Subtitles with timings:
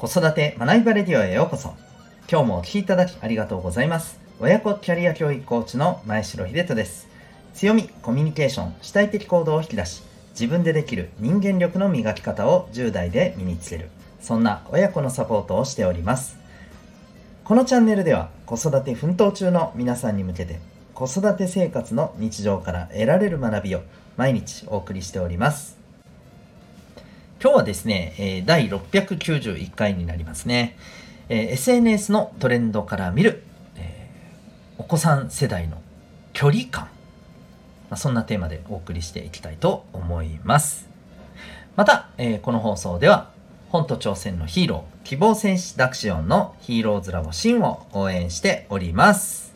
[0.00, 1.74] 子育て学びバレディオへようこそ。
[2.26, 4.18] 今日もお聴きいただきありがとうございます。
[4.40, 7.06] 親子キャリア教育コーチの前城秀人です。
[7.52, 13.90] 強みコミュニケーション主体的行動を引き出し自分でできる人間力の磨き方を10代で身につける。
[14.22, 16.38] そんな親子のサポートをしております。
[17.44, 20.60] このチャンネルでは子育て奮闘中の皆さんに向けて
[20.94, 23.82] 子育て生活の日常から得られる学びを
[24.16, 25.79] 毎日お送りしております。
[27.42, 30.76] 今日はですね、え第691回になりますね、
[31.30, 33.42] SNS のトレンドから見る、
[34.76, 35.80] お子さん世代の
[36.34, 36.84] 距離感、
[37.88, 40.86] まあ、そんなテーマでお送りしていきたいと思います。
[41.76, 42.10] また、
[42.42, 43.30] この放送では
[43.70, 49.49] 本と挑戦のヒーロー希望戦士ダクシオンのヒーローズラボシンを応援しております。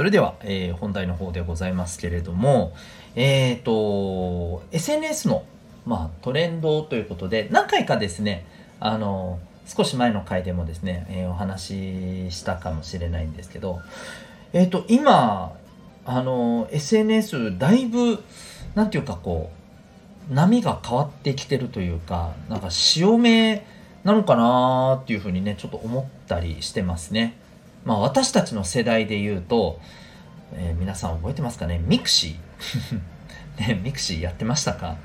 [0.00, 2.72] それでは、えー、本題の方でございますけれども、
[3.16, 5.44] えっ、ー、と、SNS の、
[5.84, 8.46] まあ、トレンドということで、何回かですね、
[8.80, 13.80] あの、少し前の回でもですね、えー、お話ししたかもしれないんですけど、
[14.54, 15.52] えっ、と、今、
[16.06, 18.24] あの、SNS、だいぶ、
[18.74, 19.50] なんていうかこ
[20.30, 23.66] う、波が変わってきてるというか、なんか潮目
[24.04, 27.36] なのかなっていうふうにね、ちょっと思ったりしてますね。
[27.84, 29.80] まあ私たちの世代で言うと、
[30.54, 31.80] えー、皆さん覚えてますかね？
[31.86, 33.66] ミクシー。
[33.68, 34.96] ね、ミクシーやってましたか？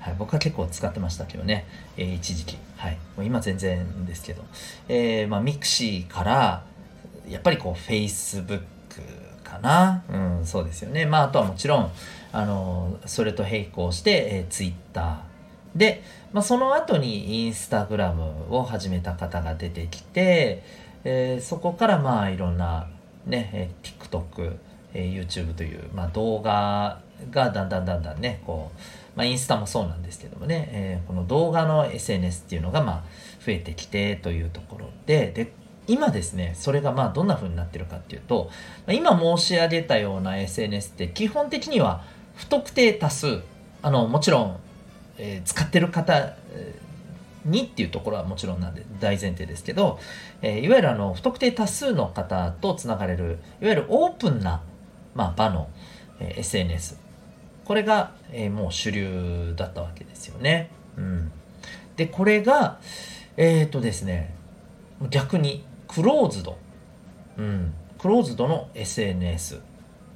[0.00, 1.66] はい、僕は結構使ってましたけどね、
[1.96, 2.56] えー、一時期。
[2.76, 2.98] はい。
[3.16, 4.42] もう今全然ですけど。
[4.88, 6.62] えー、まあミクシーから、
[7.28, 8.62] やっぱりこう、Facebook
[9.42, 10.04] かな？
[10.08, 11.06] うん、そうですよね。
[11.06, 11.92] まああとはもちろん、
[12.32, 15.20] あの、それと並行して、えー、Twitter。
[15.74, 20.62] で、まあその後にインスタグラムを始めた方が出てきて、
[21.08, 22.88] えー、そこからまあいろんな
[23.26, 24.56] ね、えー、TikTok、
[24.92, 28.80] えー、YouTube という、まあ、動画がだんだんだんだんねこう、
[29.14, 33.04] まあ、インスタもそうなんですけどもね、えー、この動画の SNS っていうのがまあ
[33.44, 35.52] 増えてきてというところでで
[35.86, 38.50] 今ですねそれがまあどんな風になってるかっていうと
[38.88, 42.02] 今申し上げたような SNS って基本的には
[42.34, 43.42] 不特定多数
[43.82, 44.60] あのもちろん、
[45.18, 46.34] えー、使ってる方
[47.46, 49.98] にっていうところはもちろんなんで大前提ですけど、
[50.42, 54.62] えー、いわゆるあの不特定多数の方とつながれるいわゆるオープンな、
[55.14, 55.68] まあ、場の、
[56.20, 56.98] えー、SNS
[57.64, 60.70] これが、えー、もう主流だったわけですよね。
[60.96, 61.32] うん、
[61.96, 62.78] でこれが
[63.36, 64.34] えっ、とですね
[65.10, 66.56] 逆にクローズド、
[67.36, 69.60] うん、クローズドの SNS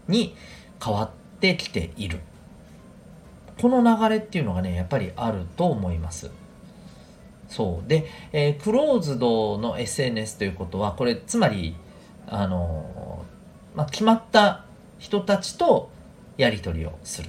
[0.08, 0.34] に
[0.82, 1.10] 変わっ
[1.40, 2.20] てきている。
[3.60, 6.30] この流れっていうのがねやっぱりあると思います。
[7.50, 11.76] そうで、えー、クローズドの SNS ということはこれつまり
[12.28, 14.64] あのー、まあ、決まった
[14.98, 15.90] 人たちと
[16.36, 17.28] やり取りをする。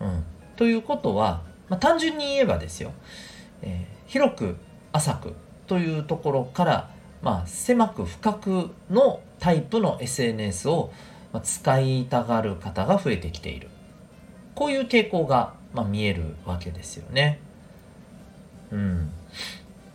[0.00, 0.24] うん、
[0.56, 2.92] ということは、まあ、単純に言えばですよ、
[3.62, 4.56] えー、広く
[4.92, 5.34] 浅く
[5.66, 6.90] というところから、
[7.22, 10.92] まあ、狭く深くのタイプの SNS を
[11.42, 13.68] 使いたがる方が増えてきている。
[14.54, 17.40] こういう傾向が、まあ、見えるわけですよね。
[18.70, 19.10] うん。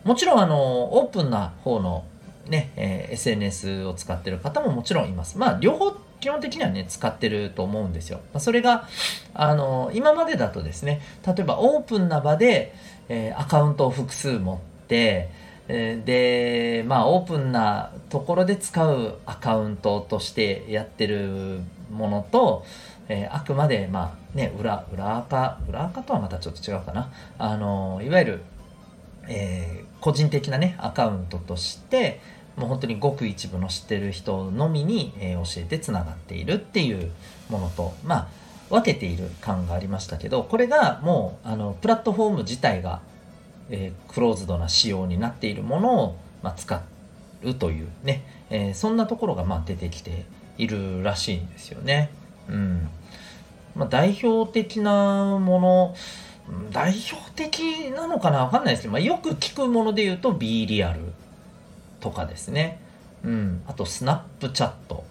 [0.03, 2.05] もちろんあのオープンな方の
[2.47, 5.37] ね、えー、SNS を使ってる方ももちろんいます。
[5.37, 8.19] まあ両方基本的にはね使ってると思うんですよ。
[8.33, 8.87] まあ、それが
[9.33, 12.73] あの今までだとですね例えばオープンな場で、
[13.09, 15.29] えー、アカウントを複数持って
[15.67, 21.59] えでまあオープンなところで使うアカウントとしてやってる
[21.91, 22.65] ものと、
[23.07, 28.41] えー、あくまでまあね裏裏垢裏垢とはまたちょっと違うかなあのいわゆる
[29.27, 32.21] えー、個人的なねアカウントとして
[32.57, 37.11] もう本当にごく一部の知ってる人のみに、えー、教えてつながっているっていう
[37.49, 38.27] ものとまあ
[38.69, 43.01] 分けている感がありましたけどこれがもうあのプラットフォーム自体が、
[43.69, 46.81] えー、クローズドな仕様になっているものを、まあ、使
[47.43, 50.25] うというね、え、そんなところがまあ出てきて
[50.57, 52.09] いるらしいんですよね。
[52.49, 52.89] うん
[53.75, 55.95] まあ、代表的なもの
[56.71, 60.99] 代表的なのかなわかんないですけど、まあ、よく聞くもので言うと B リアル
[61.99, 62.79] とかですね。
[63.23, 63.63] うん。
[63.67, 65.03] あと、スナップチャット。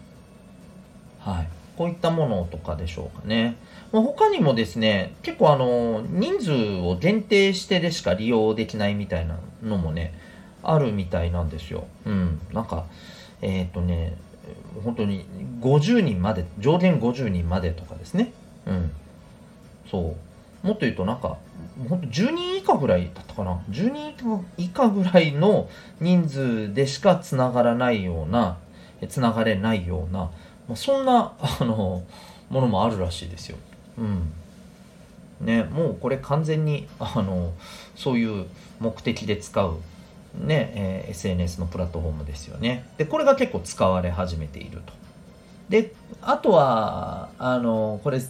[1.18, 1.48] はい。
[1.76, 3.56] こういったものとかでしょうかね。
[3.92, 10.14] まあ、他にもですね、結構あの、人数を限定してでしか利用できないみたいなのもね、
[10.62, 11.86] あるみたいなんですよ。
[12.06, 12.40] うん。
[12.52, 12.84] なんか、
[13.42, 14.16] えっ、ー、とね、
[14.84, 15.26] 本当に
[15.60, 18.32] 50人まで、上限50人までとかですね。
[18.66, 18.92] うん。
[19.90, 20.16] そう。
[20.64, 21.36] もっと言うとなんか
[21.88, 24.14] 本当10人以下ぐらいだったかな10人
[24.56, 25.68] 以下ぐらいの
[26.00, 28.56] 人数でしかつながらないような
[29.08, 30.30] つながれないような、ま
[30.72, 32.02] あ、そんなあの
[32.48, 33.58] ものもあるらしいですよ。
[33.98, 34.32] うん
[35.40, 37.52] ね、もうこれ完全にあの
[37.96, 38.46] そういう
[38.80, 39.78] 目的で使う、
[40.38, 42.86] ねえー、SNS のプラットフォームですよね。
[42.96, 44.92] でこれが結構使われ始めていると。
[45.68, 48.20] であとはあのこれ、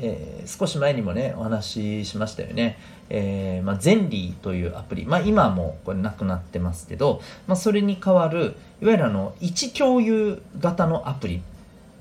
[0.00, 2.78] えー、少し前にもねお話ししましたよね。
[3.08, 11.40] えーまあ、ゼンリーというアプリ、まあ、今もこれなくなってますけど、まあ、それに代わるいわゆるあの位置共有型のアプリ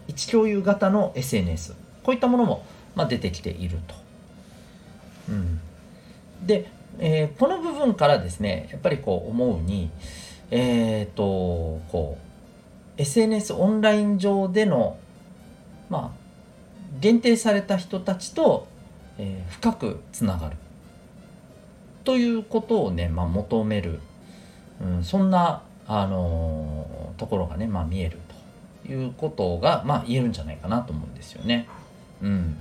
[0.07, 2.65] 位置共有型の SNS こういったものも、
[2.95, 3.95] まあ、出てきていると。
[5.29, 5.59] うん、
[6.43, 6.69] で、
[6.99, 9.89] えー、この部分からですねやっぱりこう思うに
[10.51, 12.17] えっ、とこ
[12.97, 14.97] う SNS オンライン上での
[15.89, 16.24] まあ
[16.99, 18.67] 限定された人たちと、
[19.17, 20.57] えー、深くつながる。
[22.03, 23.99] ということをね、まあ、求める、
[24.81, 28.19] うん、そんな、あのー、ところがね、まあ、見える。
[28.85, 31.67] ということが、まあ、言えるんじゃないかなと思うんですよね。
[32.21, 32.57] うん、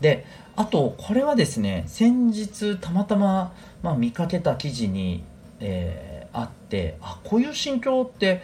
[0.00, 0.26] で
[0.56, 5.24] あとこれはですね先日たまたま、まあ、見かけた記事に、
[5.60, 8.42] えー、あってあこういう心境って、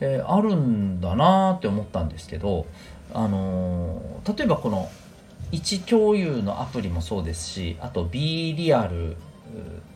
[0.00, 2.66] えー、あるんだなって思ったんですけど、
[3.14, 4.90] あのー、例えばこの
[5.52, 9.20] 位置共有のアプリもそうですしあと B リアルっ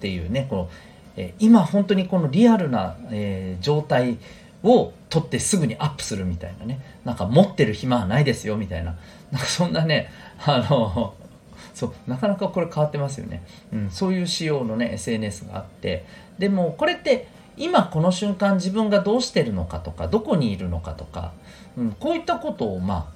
[0.01, 0.71] ていうねこの、
[1.17, 4.19] え今本当にこのリアルな、えー、状態
[4.63, 6.81] を撮ってすぐにアップするみたいなね。
[7.05, 8.97] なんか持ってる暇はないですよみたいな。
[9.31, 10.11] なんかそんなね
[10.45, 11.15] あの
[11.75, 13.43] そうなかなかこれ変わってますよね、
[13.73, 16.05] うん、そういう仕様のね SNS があって。
[16.39, 21.33] でもこれって今この瞬間自分がどうしてるのかとかどこにいるのかとか、
[21.77, 23.13] うん、こういったことをま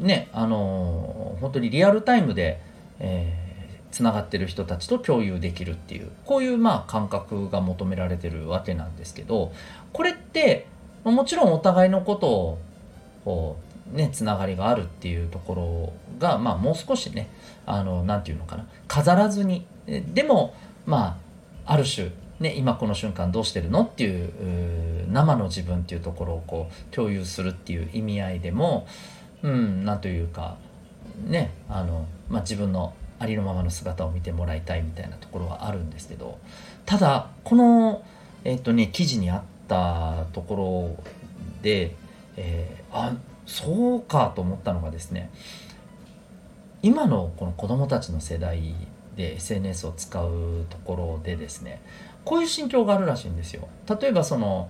[0.00, 2.60] あねあのー、本当にリアルタイムで、
[2.98, 9.52] えー、つながってる人たちと共有できるっていうこういうまあ感覚が求められてるわけなんですけど
[9.92, 10.66] これって
[11.04, 12.58] もちろんお互いのことを
[13.24, 13.56] こ
[13.92, 17.30] うねつながりがあるっていうところがまあもう少しね
[17.66, 20.54] あの何て言うのかな飾らずにでも
[20.86, 21.18] ま
[21.66, 22.10] あある種
[22.44, 28.86] ね、今この瞬間どうしてるのっていう生の自分っていうところをこう共有するっていう意味合いでも
[29.42, 30.58] うんなんというか
[31.26, 36.38] ねあの、まあ、自分のありのままの姿を見てもらいたいみたいなところはあるんですけど
[36.84, 38.04] ただこの、
[38.44, 41.04] えーとね、記事にあったところ
[41.62, 41.94] で、
[42.36, 45.30] えー、あそうかと思ったのがですね
[46.82, 48.74] 今のこの子どもたちの世代
[49.16, 51.80] で SNS を使うところでですね
[52.24, 53.68] こういう心境があるらしいんですよ。
[54.00, 54.68] 例えばその、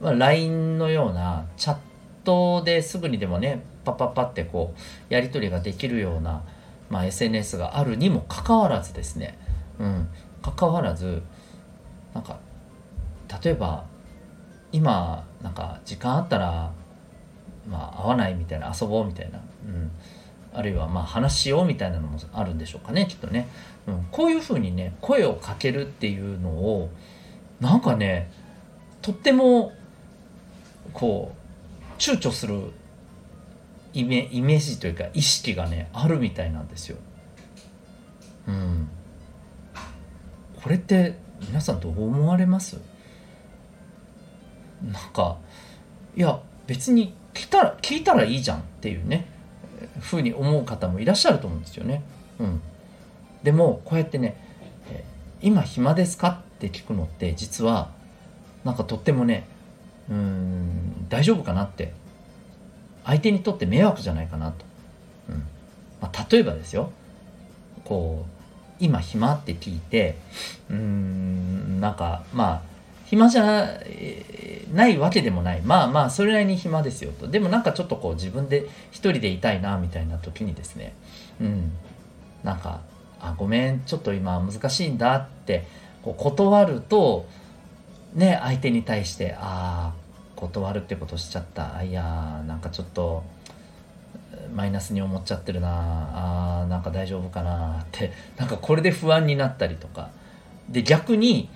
[0.00, 1.76] まあ、LINE のようなチャッ
[2.24, 6.42] トですぐにでもねパッパッパってこうやり取りができるような、
[6.90, 9.38] まあ、SNS があるにもかかわらずですね。
[9.78, 10.08] うん。
[10.42, 11.22] かかわらず
[12.14, 12.38] なんか
[13.42, 13.84] 例えば
[14.72, 16.72] 今なんか時間あったら
[17.68, 19.90] まあ会わないみたいな遊ぼうみたいな、うん、
[20.56, 23.48] あるいはまあ話しようみたいなのもあるんでしょうかねきっとね、
[23.86, 26.90] うん、こういうふうにね声をかけるっていうのを
[27.60, 28.30] なんかね
[29.02, 29.72] とっても
[30.92, 32.58] こう躊躇する
[33.92, 36.96] イメイメージというか意識がねあるみたいなんですよ。
[38.48, 38.88] うん。
[40.62, 41.16] これって
[41.46, 42.78] 皆さんどう思われます？
[44.82, 45.38] なんか
[46.16, 49.26] いや別に来たら聞いたらいいじゃんっていうね
[50.00, 52.02] ふうに思う方もいらっしゃると思うんですよね。
[52.38, 52.60] うん、
[53.42, 54.36] でもこうやってね
[55.42, 57.90] 「今暇ですか?」って聞くのって実は
[58.64, 59.46] なんかとってもね
[60.10, 61.92] うん大丈夫かなって
[63.04, 64.64] 相手にとって迷惑じゃないかなと、
[65.30, 65.36] うん
[66.00, 66.90] まあ、例えばですよ
[67.84, 68.36] こう
[68.78, 70.16] 今暇って聞いて
[70.68, 72.75] うーんなんかまあ
[73.06, 73.80] 暇じゃ
[74.74, 75.62] ないわけでもない。
[75.62, 77.28] まあまあそれなりに暇ですよと。
[77.28, 80.92] でもなんかちょっとこう自分で一人でいたいなみたいな時にですね。
[81.40, 81.72] うん。
[82.42, 82.80] なんか
[83.20, 85.66] 「あごめんちょっと今難しいんだ」って
[86.02, 87.26] こう断ると
[88.14, 89.94] ね相手に対して「ああ
[90.36, 91.76] 断るってことしちゃった。
[91.76, 93.24] あいやなんかちょっと
[94.54, 95.68] マイナスに思っちゃってるな
[96.62, 98.12] あなんか大丈夫かなって。
[98.36, 100.10] なんかこれで不安になったりとか。
[100.68, 101.48] で逆に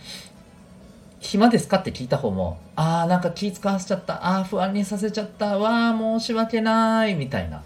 [1.20, 1.78] 暇ですか？
[1.78, 4.26] って聞いた方もああなんか気使わせちゃった。
[4.26, 5.58] ああ不安にさせちゃった。
[5.58, 7.62] わあ申し訳ないみたいな。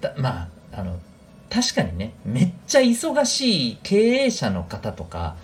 [0.00, 0.98] だまああの
[1.50, 5.36] 確かにねめっちゃ忙しい経営者の方とか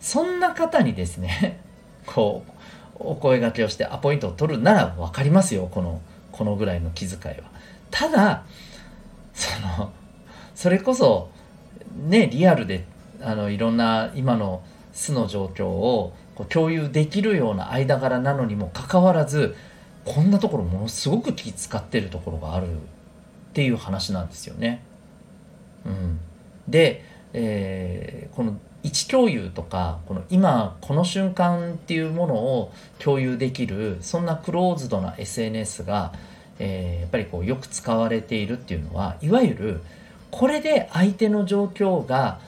[0.00, 1.60] そんな方にですね
[2.04, 2.52] こう
[2.98, 6.00] お声がけをしてアポイントを取るなら分かりますよこの
[6.32, 7.44] このぐらいの気遣いは。
[7.90, 8.42] ただ
[9.32, 9.48] そ
[9.80, 9.92] の
[10.54, 11.30] それこそ
[12.06, 12.84] ねリアルで
[13.22, 14.62] あのいろんな今の
[14.94, 19.54] 素の状況をこう共有できるような間柄なのにもかかわらず
[20.04, 22.76] こんなところものすごく気使ってるところがあるっ
[23.52, 24.82] ていう話なんですよね。
[25.84, 26.18] うん、
[26.68, 36.12] で、えー、この位置共有とかこの今この瞬間っていうものを共有できるそんなクローズドな SNS が、
[36.58, 39.80] えー、やっぱりこうよく使われているっていうのはいわゆる
[40.30, 42.40] これで相手の状況が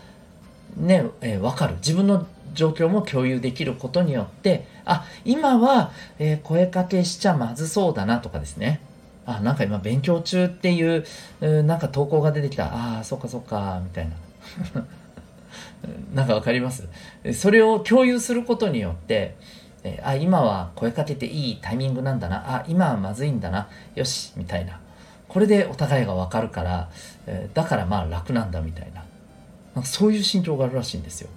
[0.76, 2.26] ね、えー、分かる自分の
[2.56, 8.80] 状況も共有できることによってあ今は、えー、声かけしちゃまずそうだなとかですね。
[9.26, 11.04] あなんか今勉強中っていう
[11.40, 12.66] うなんか投稿が出てきた。
[12.66, 14.14] ああそっかそっかみたいな。
[16.14, 16.88] なんかわかります？
[17.34, 19.34] それを共有することによって、
[19.82, 22.56] えあ今は声かけていいタイミングなんだな。
[22.56, 23.68] あ今はまずいんだな。
[23.96, 24.78] よしみたいな。
[25.28, 26.88] これでお互いがわかるから、
[27.26, 29.04] えだからまあ楽なんだみたいな。
[29.74, 31.28] なそういう心境があるらしいんですよ。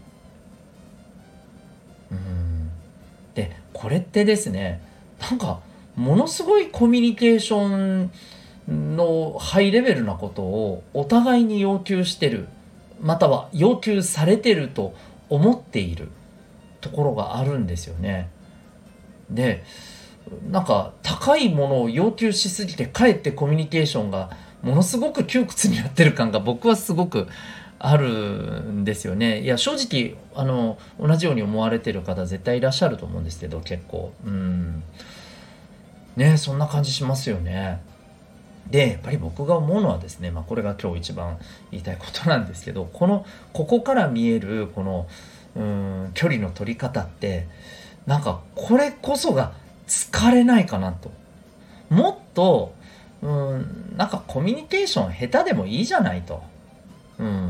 [3.36, 4.82] でこれってですね
[5.20, 5.60] なんか
[5.96, 8.12] ものすごいコミュニケーション
[8.96, 12.48] のハイレベルなことをお互いに要求してる
[13.02, 14.94] または要求されてると
[15.30, 16.10] 思っている
[16.82, 18.30] ところがあるんですよね。
[19.30, 19.64] で
[20.50, 24.30] なんか高いものを要求しすぎてかえってコミュニケーションが
[24.62, 27.28] ものすごく窮屈になってる感が僕はすごく
[27.80, 29.42] あるんですよね。
[29.42, 34.84] いや正直あの同じように思われてる方絶対いらっしゃると思うんですけど結構うん
[36.18, 37.82] ねそんな感じしますよね。
[38.70, 41.40] でやっぱり僕が思うのはですね、まあ、これが今日一番
[41.72, 45.08] 言いたいことなんですけどこのここから見えるこの
[45.56, 47.48] うん距離の取り方って
[48.06, 49.54] なんかこれこそが
[49.88, 51.12] 疲れないかなと
[51.90, 52.74] もっと
[53.22, 56.44] うんなんかコミュニケーション下手でもいいじゃないと。
[57.20, 57.49] うん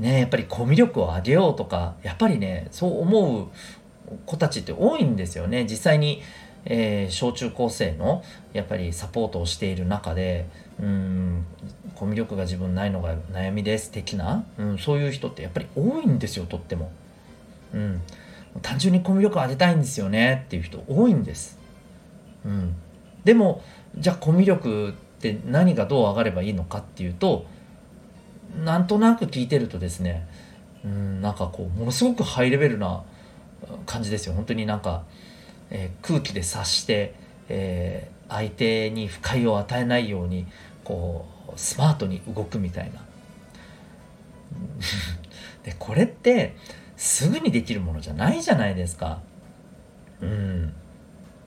[0.00, 3.48] ね、やっぱりコミュ力を上げようとかやっぱりねそう思う
[4.26, 5.66] 子たちって多いんですよね。
[5.68, 6.22] 実際に
[6.64, 10.46] えー、小中高生のやっぱりサポートをしている中で
[10.80, 11.46] うん
[11.94, 16.90] コミュ力が自分ないのが悩みです的な、うん、そういう人ってやっぱり多いんですよとっても、
[17.74, 18.02] うん、
[18.62, 21.58] 単純にコミュ力を上げたいんですよねっていう人多いんです、
[22.44, 22.74] うん、
[23.24, 23.62] でも
[23.96, 27.46] じゃあコミュ力って何がどう上がればいいのかっていうと
[28.64, 30.28] なんとなく聞いてるとですね
[30.84, 33.02] うんなんかこうものすごくハイレベルな
[33.86, 35.04] 感じですよ本当になんか
[35.70, 37.14] えー、空気で察して、
[37.48, 40.46] えー、相手に不快を与えないように
[40.84, 43.00] こうスマートに動くみたいな。
[45.62, 46.56] でこれって
[46.96, 49.20] すぐにできるものじゃないじゃないですか。
[50.20, 50.74] うん。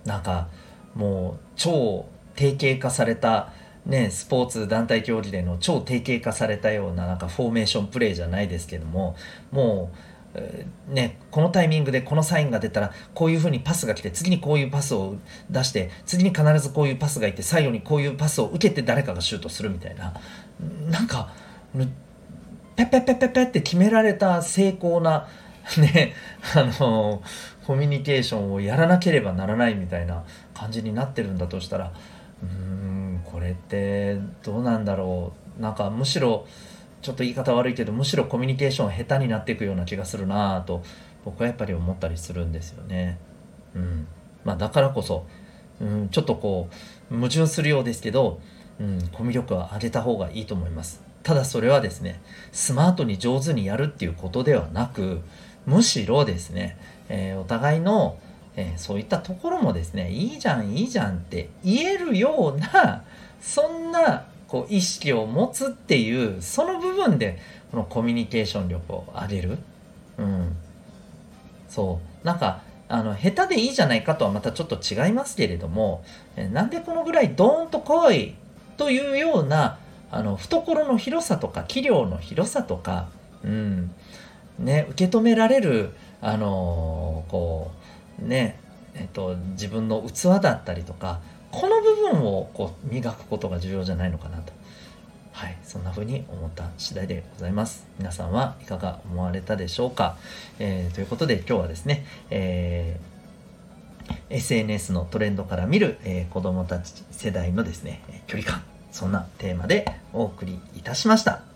[0.06, 0.48] なんか
[0.96, 2.06] もう超
[2.36, 3.52] 定型化された
[3.86, 9.16] ね、スポーツ団体競技での超定型化されたようななんかフォーメーションプレーじゃないですけども
[9.52, 9.98] もう
[10.88, 15.16] ね、このタイミングでこのサインが出たらこういうふうにパスが来て次にこういうパスを
[15.52, 20.14] 出して次に必ずこういうパスがいて最後にこういうパスを受けて誰かがシュートするみたいな。
[20.90, 21.34] なんか
[22.76, 25.28] ペッペッペッペッペッって決められた成功な
[25.78, 26.16] ね
[26.56, 27.22] あの
[27.68, 30.24] コミュニケーションをやらなければならないみたいな
[30.54, 31.94] 感じになってるんだとしたら
[32.42, 36.46] うーんこれってどうなんだろうなんかむしろ
[37.02, 40.84] ちょっと言い方悪いけどむしろコミュニケーション下手になっていくような気がするなぁと
[41.26, 43.20] 僕はやっぱり思ったりするんですよね。
[43.76, 44.08] うん
[44.44, 45.26] まあ、だからこそ、
[45.82, 46.70] うん、ちょっとこ
[47.12, 48.40] う矛盾するようですけど、
[48.80, 51.02] うん、コミュ力は上げた方がいいと思います。
[51.24, 55.22] ただそれはですねスマートに上手にやるっていうことではなく
[55.66, 56.78] むしろですね、
[57.10, 58.18] えー、お互いの、
[58.58, 63.04] えー、そういったところもですねいいじゃんいいじゃんって言えるような
[63.44, 67.38] そんなこう意識を持つっていうその部分で
[67.72, 69.58] このコミュニケーション力を上げる、
[70.18, 70.56] うん、
[71.68, 72.26] そう。
[72.26, 76.06] なんかあの下手でいいじゃないかとはまたちょっと違いますけれども
[76.52, 78.36] なんでこのぐらいドーンと来い
[78.78, 83.10] というようなあの懐の広さとか器量の広さとか、
[83.44, 83.92] うん。
[84.60, 87.72] ね、受け止められる、あのー、こ
[88.24, 88.60] うね
[88.96, 91.20] えっと、自分の器だったりとか
[91.54, 94.52] この部分をこう磨くことが重要じゃないのかなと。
[95.32, 97.86] はい、そんな風に思った次第でございます。
[98.00, 100.18] 皆さんはいかが思われたでしょうか、
[100.58, 111.53] えー、ということで今日はですね、えー、SNS のトレンドから見る、えー、子供たち世代のですね、距離感、そんなテーマでお送りいたしました。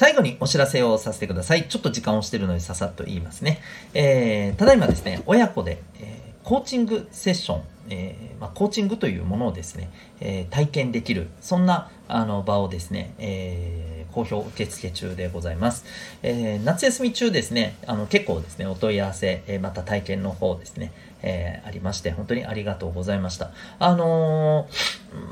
[0.00, 1.68] 最後にお知らせをさせてください。
[1.68, 3.60] ちょっと時間をしてるのでささっと言いますね。
[3.92, 9.90] えー、ただいまですね、親子で、えー、コーチングセッション、えー、まあ、コーチングというものをですね、
[10.20, 15.84] え体験できる、そんなあの場をですね、え好評受付中でございます。
[16.22, 23.50] え、夏休み中ですね、あの結構ですね、お問い合わせ、えまた体験の方ですね、えー、ありまして、本当にありがとうございました。
[23.78, 24.66] あの、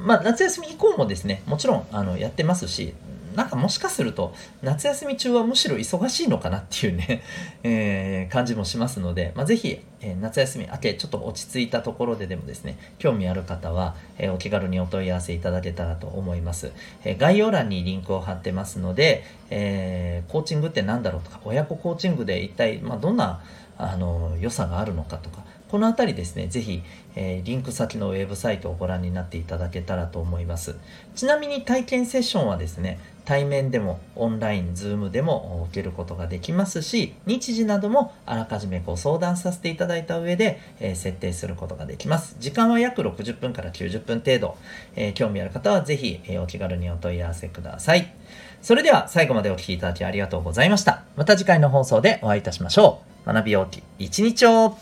[0.04, 2.92] まあ、夏休み以降もですね、もちろん、あの、やってますし、
[3.38, 7.22] なんかもしかすると夏休み中はむしろ忙しいのかなっていうね、
[7.62, 16.72] えー、感じもしますので、まあ、ぜひ、えー、夏休み明けちょっと落ち着いたところででもですね興味ある方は、えー、お気軽にお問い合わせいただけたらと思います、
[17.04, 23.40] え概要欄にリンクを貼ってますので、えコーチングって何だろうとか親子コーチングで一体、まあ、どんな
[23.78, 26.82] あの良さがあるのかとかこの辺りですね、ぜひ、
[27.14, 30.76] えー、リンク先のウェブサイトをご覧になっていただけたらと思います。
[31.14, 42.36] ちなみに体験セッションはですね、対面でもオンライン、ズームでも受けることができますし、日時などもあらかじめご相談させていただいた上で、えー、設定することができます。
[42.38, 44.56] 時間は約60分から90分程度。
[44.96, 48.14] えー、興味ある方はぜひ、え、お気軽にお問い合わせください。
[48.62, 51.02] それでは最後までお聴きいただきありがとうございました。
[51.16, 53.32] また次回の放送でお会いいたしましょう。
[53.32, 54.78] 学びようき一日を